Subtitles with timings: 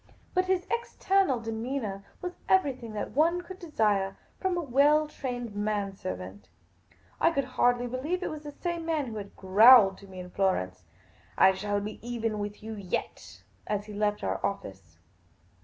[0.33, 5.95] But his external demeanour was everything that one could desire from a well trained man
[5.95, 6.49] servant;
[7.19, 10.33] I could hardly believe it was the same man who had growled to me at
[10.33, 10.85] Florence,"
[11.37, 14.97] I shall be even with yow yet," as he left our office.